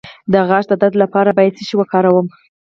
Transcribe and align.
د 0.31 0.33
غاښ 0.47 0.63
د 0.69 0.73
درد 0.81 0.95
لپاره 1.03 1.31
باید 1.37 1.55
څه 1.57 1.63
شی 1.67 1.75
وکاروم؟ 1.77 2.27